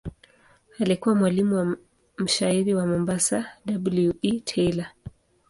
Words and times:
Alikuwa 0.79 1.15
mwalimu 1.15 1.55
wa 1.55 1.77
mshairi 2.17 2.73
wa 2.75 2.85
Mombasa 2.87 3.45
W. 3.65 4.13
E. 4.21 4.39
Taylor. 4.39 4.87